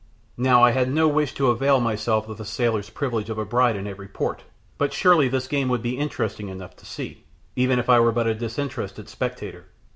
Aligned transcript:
Now 0.39 0.63
I 0.63 0.71
had 0.71 0.91
no 0.91 1.07
wish 1.07 1.35
to 1.35 1.51
avail 1.51 1.79
myself 1.79 2.27
of 2.27 2.39
a 2.39 2.43
sailor's 2.43 2.89
privilege 2.89 3.29
of 3.29 3.37
a 3.37 3.45
bride 3.45 3.75
in 3.75 3.85
every 3.85 4.07
port, 4.07 4.41
but 4.79 4.93
surely 4.93 5.27
this 5.27 5.47
game 5.47 5.69
would 5.69 5.83
be 5.83 5.95
interesting 5.99 6.49
enough 6.49 6.75
to 6.77 6.87
see, 6.87 7.23
even 7.55 7.77
if 7.77 7.87
I 7.87 7.99
were 7.99 8.11
but 8.11 8.25
a 8.25 8.33
disinterested 8.33 9.09
spectator. 9.09 9.67